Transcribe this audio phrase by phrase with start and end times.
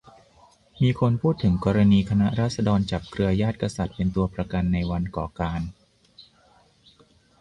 [0.81, 5.61] มีคนพูดถึงกรณีคณะราษฎรจับเครือญาติกษัตริย์เป็นตัวประกันในวันก่อการ